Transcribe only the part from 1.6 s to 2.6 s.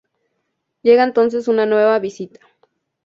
nueva visita.